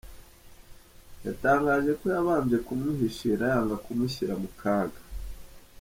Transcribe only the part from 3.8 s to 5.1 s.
kumushyira mu kaga.